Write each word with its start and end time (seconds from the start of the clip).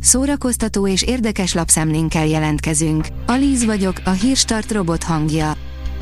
Szórakoztató 0.00 0.86
és 0.88 1.02
érdekes 1.02 1.54
lapszemlénkkel 1.54 2.26
jelentkezünk. 2.26 3.06
Alíz 3.26 3.64
vagyok, 3.64 4.00
a 4.04 4.10
hírstart 4.10 4.72
robot 4.72 5.02
hangja. 5.02 5.52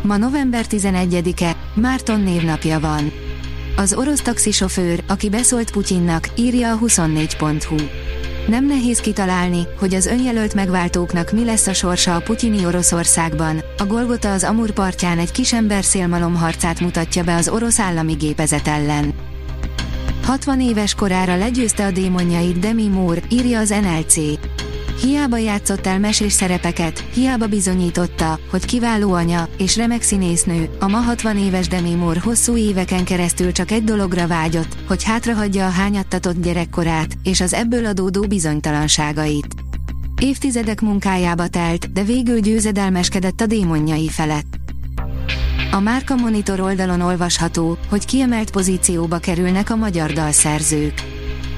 Ma 0.03 0.17
november 0.17 0.65
11-e, 0.69 1.56
Márton 1.74 2.21
névnapja 2.21 2.81
van. 2.81 3.13
Az 3.76 3.95
orosz 3.95 4.21
taxisofőr, 4.21 5.04
aki 5.08 5.29
beszólt 5.29 5.71
Putyinnak, 5.71 6.29
írja 6.37 6.72
a 6.72 6.79
24.hu. 6.79 7.76
Nem 8.49 8.67
nehéz 8.67 9.01
kitalálni, 9.01 9.67
hogy 9.79 9.95
az 9.95 10.06
önjelölt 10.06 10.54
megváltóknak 10.54 11.33
mi 11.33 11.44
lesz 11.44 11.67
a 11.67 11.72
sorsa 11.72 12.15
a 12.15 12.21
putyini 12.21 12.67
Oroszországban. 12.67 13.60
A 13.78 13.87
Golgota 13.87 14.33
az 14.33 14.44
Amur 14.44 14.71
partján 14.71 15.19
egy 15.19 15.30
kisember 15.30 15.85
szélmalom 15.85 16.34
harcát 16.34 16.80
mutatja 16.80 17.24
be 17.24 17.34
az 17.34 17.48
orosz 17.48 17.78
állami 17.78 18.12
gépezet 18.12 18.69
ellen. 18.69 19.15
60 20.29 20.60
éves 20.60 20.95
korára 20.95 21.37
legyőzte 21.37 21.87
a 21.87 21.91
démonjait 21.91 22.59
Demi 22.59 22.88
Moore, 22.88 23.20
írja 23.28 23.59
az 23.59 23.69
NLC. 23.69 24.14
Hiába 25.01 25.37
játszott 25.37 25.87
el 25.87 25.98
mesés 25.98 26.32
szerepeket, 26.32 26.98
hiába 26.98 27.46
bizonyította, 27.46 28.38
hogy 28.51 28.64
kiváló 28.64 29.12
anya 29.12 29.48
és 29.59 29.77
remek 29.77 30.02
színésznő, 30.02 30.68
a 30.80 30.88
ma 30.88 30.96
60 30.96 31.38
éves 31.38 31.68
Demi 31.68 31.95
Moore 31.95 32.20
hosszú 32.20 32.56
éveken 32.56 33.04
keresztül 33.04 33.52
csak 33.52 33.70
egy 33.70 33.84
dologra 33.84 34.27
vágyott, 34.27 34.77
hogy 34.88 35.04
hátrahagyja 35.04 35.66
a 35.66 35.70
hányattatott 35.70 36.42
gyerekkorát 36.42 37.15
és 37.23 37.40
az 37.40 37.54
ebből 37.54 37.87
adódó 37.87 38.26
bizonytalanságait. 38.26 39.54
Évtizedek 40.20 40.80
munkájába 40.80 41.48
telt, 41.48 41.92
de 41.92 42.02
végül 42.02 42.40
győzedelmeskedett 42.40 43.40
a 43.40 43.46
démonjai 43.46 44.09
felett. 44.09 44.59
A 45.70 45.80
Márka 45.80 46.14
Monitor 46.14 46.60
oldalon 46.60 47.00
olvasható, 47.00 47.78
hogy 47.88 48.04
kiemelt 48.04 48.50
pozícióba 48.50 49.18
kerülnek 49.18 49.70
a 49.70 49.76
magyar 49.76 50.12
dalszerzők. 50.12 51.02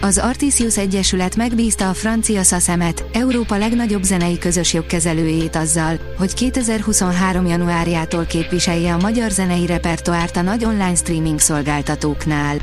Az 0.01 0.18
Artisius 0.18 0.78
Egyesület 0.78 1.37
megbízta 1.37 1.88
a 1.88 1.95
francia 1.95 2.42
Szasemet, 2.42 3.04
Európa 3.12 3.56
legnagyobb 3.56 4.02
zenei 4.02 4.38
közös 4.38 4.73
jogkezelőjét 4.73 5.57
azzal, 5.57 6.01
hogy 6.18 6.35
2023. 6.35 7.46
januárjától 7.46 8.24
képviselje 8.24 8.95
a 8.95 9.01
magyar 9.01 9.30
zenei 9.30 9.66
repertoárt 9.66 10.37
a 10.37 10.42
nagy 10.42 10.65
online 10.65 10.95
streaming 10.95 11.38
szolgáltatóknál. 11.38 12.57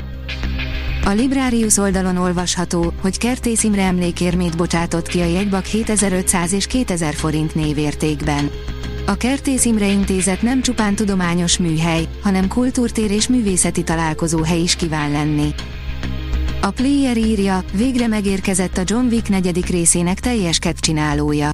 A 1.04 1.10
Librarius 1.10 1.76
oldalon 1.76 2.16
olvasható, 2.16 2.92
hogy 3.00 3.18
Kertész 3.18 3.62
Imre 3.62 3.82
emlékérmét 3.82 4.56
bocsátott 4.56 5.06
ki 5.06 5.20
a 5.20 5.26
jegybak 5.26 5.64
7500 5.64 6.52
és 6.52 6.66
2000 6.66 7.14
forint 7.14 7.54
névértékben. 7.54 8.50
A 9.08 9.16
Kertész 9.16 9.64
Imre 9.64 9.86
Intézet 9.86 10.42
nem 10.42 10.62
csupán 10.62 10.94
tudományos 10.94 11.58
műhely, 11.58 12.08
hanem 12.22 12.48
kultúrtér 12.48 13.10
és 13.10 13.28
művészeti 13.28 13.82
találkozóhely 13.82 14.60
is 14.60 14.76
kíván 14.76 15.10
lenni. 15.10 15.54
A 16.62 16.70
Player 16.70 17.16
írja, 17.16 17.64
végre 17.72 18.06
megérkezett 18.06 18.76
a 18.76 18.82
John 18.84 19.06
Wick 19.06 19.28
negyedik 19.28 19.66
részének 19.66 20.20
teljes 20.20 20.58
csinálója. 20.80 21.50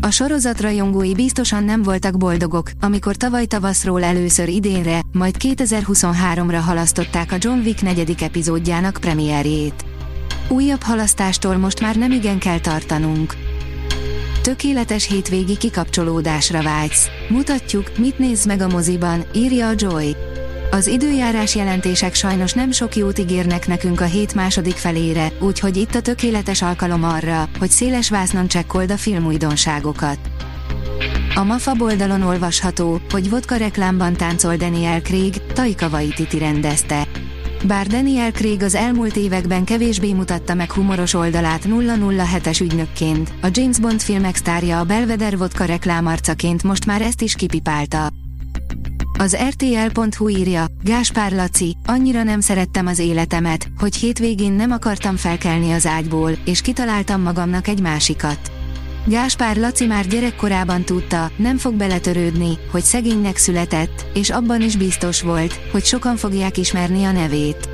A 0.00 0.10
sorozat 0.10 0.60
rajongói 0.60 1.14
biztosan 1.14 1.64
nem 1.64 1.82
voltak 1.82 2.16
boldogok, 2.16 2.70
amikor 2.80 3.16
tavaly 3.16 3.46
tavaszról 3.46 4.02
először 4.02 4.48
idénre, 4.48 5.00
majd 5.12 5.36
2023-ra 5.38 6.60
halasztották 6.64 7.32
a 7.32 7.36
John 7.38 7.58
Wick 7.58 7.82
negyedik 7.82 8.22
epizódjának 8.22 8.98
premierjét. 9.00 9.84
Újabb 10.48 10.82
halasztástól 10.82 11.56
most 11.56 11.80
már 11.80 11.96
nem 11.96 12.12
igen 12.12 12.38
kell 12.38 12.58
tartanunk. 12.58 13.34
Tökéletes 14.42 15.06
hétvégi 15.06 15.56
kikapcsolódásra 15.56 16.62
vágysz. 16.62 17.08
Mutatjuk, 17.28 17.98
mit 17.98 18.18
néz 18.18 18.46
meg 18.46 18.60
a 18.60 18.68
moziban, 18.68 19.24
írja 19.34 19.68
a 19.68 19.72
Joy. 19.76 20.16
Az 20.70 20.86
időjárás 20.86 21.54
jelentések 21.54 22.14
sajnos 22.14 22.52
nem 22.52 22.70
sok 22.70 22.96
jót 22.96 23.18
ígérnek 23.18 23.66
nekünk 23.66 24.00
a 24.00 24.04
hét 24.04 24.34
második 24.34 24.74
felére, 24.74 25.32
úgyhogy 25.40 25.76
itt 25.76 25.94
a 25.94 26.00
tökéletes 26.00 26.62
alkalom 26.62 27.04
arra, 27.04 27.48
hogy 27.58 27.70
széles 27.70 28.10
vásznon 28.10 28.48
csekkold 28.48 28.90
a 28.90 28.96
filmújdonságokat. 28.96 30.18
A 31.34 31.44
MAFA 31.44 31.72
oldalon 31.78 32.22
olvasható, 32.22 33.00
hogy 33.10 33.30
vodka 33.30 33.56
reklámban 33.56 34.12
táncol 34.12 34.56
Daniel 34.56 35.02
Craig, 35.02 35.34
Taika 35.52 35.88
Waititi 35.88 36.38
rendezte. 36.38 37.06
Bár 37.64 37.86
Daniel 37.86 38.32
Craig 38.32 38.62
az 38.62 38.74
elmúlt 38.74 39.16
években 39.16 39.64
kevésbé 39.64 40.12
mutatta 40.12 40.54
meg 40.54 40.72
humoros 40.72 41.14
oldalát 41.14 41.62
007-es 41.66 42.60
ügynökként, 42.60 43.32
a 43.42 43.48
James 43.50 43.78
Bond 43.78 44.00
filmek 44.00 44.36
sztárja 44.36 44.78
a 44.78 44.84
Belvedere 44.84 45.36
vodka 45.36 45.64
reklámarcaként 45.64 46.62
most 46.62 46.86
már 46.86 47.02
ezt 47.02 47.22
is 47.22 47.34
kipipálta. 47.34 48.08
Az 49.18 49.36
RTL.hu 49.48 50.28
írja, 50.28 50.66
Gáspár 50.82 51.32
Laci, 51.32 51.76
annyira 51.84 52.22
nem 52.22 52.40
szerettem 52.40 52.86
az 52.86 52.98
életemet, 52.98 53.68
hogy 53.78 53.96
hétvégén 53.96 54.52
nem 54.52 54.70
akartam 54.70 55.16
felkelni 55.16 55.72
az 55.72 55.86
ágyból, 55.86 56.32
és 56.44 56.60
kitaláltam 56.60 57.22
magamnak 57.22 57.68
egy 57.68 57.80
másikat. 57.80 58.59
Gáspár 59.06 59.56
Laci 59.56 59.86
már 59.86 60.06
gyerekkorában 60.06 60.84
tudta, 60.84 61.30
nem 61.36 61.56
fog 61.56 61.74
beletörődni, 61.74 62.58
hogy 62.70 62.82
szegénynek 62.82 63.36
született, 63.36 64.06
és 64.14 64.30
abban 64.30 64.60
is 64.60 64.76
biztos 64.76 65.22
volt, 65.22 65.60
hogy 65.72 65.84
sokan 65.84 66.16
fogják 66.16 66.56
ismerni 66.56 67.04
a 67.04 67.12
nevét. 67.12 67.68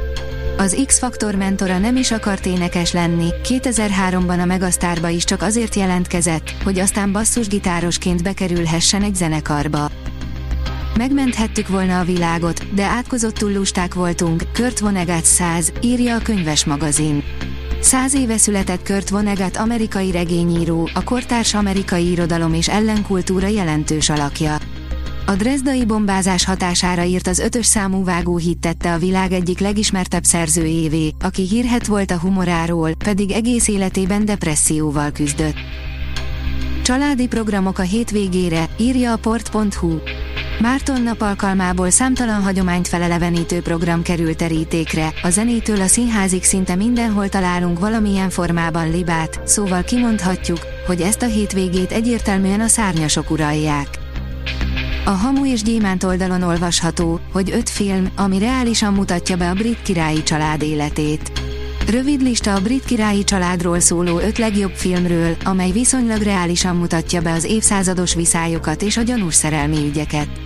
Az 0.56 0.82
X-Faktor 0.87 1.34
mentora 1.34 1.78
nem 1.78 1.97
is 1.97 2.10
akart 2.10 2.47
énekes 2.47 2.92
lenni, 2.92 3.28
2003-ban 3.42 4.41
a 4.41 4.44
Megasztárba 4.44 5.09
is 5.09 5.25
csak 5.25 5.42
azért 5.42 5.75
jelentkezett, 5.75 6.54
hogy 6.64 6.78
aztán 6.78 7.12
basszusgitárosként 7.12 8.22
bekerülhessen 8.22 9.03
egy 9.03 9.14
zenekarba. 9.14 9.91
Megmenthettük 10.97 11.69
volna 11.69 11.98
a 11.98 12.04
világot, 12.04 12.75
de 12.75 12.84
átkozottul 12.84 13.53
lusták 13.53 13.94
voltunk, 13.94 14.43
Kurt 14.53 14.78
Vonnegut 14.78 15.25
100, 15.25 15.72
írja 15.81 16.14
a 16.14 16.22
könyves 16.22 16.64
magazin. 16.64 17.25
Száz 17.86 18.14
éve 18.14 18.36
született 18.36 18.86
Kurt 18.86 19.08
Vonnegut 19.08 19.56
amerikai 19.56 20.10
regényíró, 20.10 20.88
a 20.94 21.04
kortárs 21.04 21.54
amerikai 21.54 22.10
irodalom 22.10 22.54
és 22.54 22.69
ellenkultúra 22.69 23.47
jelentős 23.47 24.08
alakja. 24.08 24.56
A 25.26 25.32
drezdai 25.32 25.84
bombázás 25.84 26.44
hatására 26.44 27.04
írt 27.04 27.26
az 27.26 27.38
ötös 27.38 27.66
számú 27.66 28.04
vágóhit 28.04 28.58
tette 28.58 28.92
a 28.92 28.98
világ 28.98 29.32
egyik 29.32 29.58
legismertebb 29.58 30.25
szerzőjévé, 30.25 31.12
aki 31.20 31.42
hírhet 31.42 31.86
volt 31.86 32.10
a 32.10 32.19
humoráról, 32.19 32.91
pedig 32.94 33.30
egész 33.30 33.69
életében 33.69 34.25
depresszióval 34.25 35.10
küzdött. 35.10 35.56
Családi 36.82 37.26
programok 37.26 37.78
a 37.78 37.82
hétvégére, 37.82 38.69
írja 38.78 39.12
a 39.12 39.16
port.hu. 39.16 39.98
Márton 40.61 41.03
nap 41.03 41.21
alkalmából 41.21 41.91
számtalan 41.91 42.43
hagyományt 42.43 42.89
felelevenítő 42.89 43.61
program 43.61 44.03
került 44.03 44.37
terítékre, 44.37 45.12
a 45.22 45.31
zenétől 45.31 45.81
a 45.81 45.87
színházig 45.87 46.44
szinte 46.44 46.75
mindenhol 46.75 47.28
találunk 47.28 47.78
valamilyen 47.78 48.31
formában 48.31 48.91
libát, 48.91 49.41
szóval 49.44 49.83
kimondhatjuk, 49.83 50.59
hogy 50.87 51.00
ezt 51.00 51.22
a 51.22 51.27
hétvégét 51.27 51.93
egyértelműen 51.93 52.61
a 52.61 52.69
szárnyasok 52.69 53.31
uralják. 53.31 53.89
A 55.05 55.11
Hamu 55.11 55.47
és 55.47 55.62
Gyémánt 55.62 56.05
oldalon 56.05 56.43
olvasható, 56.43 57.21
hogy 57.33 57.50
öt 57.50 57.71
film, 57.71 58.09
ami 58.17 58.38
reálisan 58.38 58.93
mutatja 58.94 59.37
be 59.37 59.50
a 59.50 59.55
brit 59.55 59.83
királyi 59.83 60.23
család 60.23 60.62
életét. 60.62 61.33
Rövid 61.91 62.23
lista 62.23 62.55
a 62.55 62.61
brit 62.61 62.84
királyi 62.84 63.25
családról 63.25 63.81
szóló 63.81 64.19
öt 64.19 64.38
legjobb 64.38 64.73
filmről, 64.75 65.37
amely 65.44 65.71
viszonylag 65.71 66.23
reálisan 66.23 66.77
mutatja 66.77 67.21
be 67.21 67.33
az 67.33 67.44
évszázados 67.44 68.15
viszályokat 68.15 68.83
és 68.83 68.97
a 68.97 69.03
gyanús 69.03 69.34
szerelmi 69.34 69.87
ügyeket. 69.87 70.45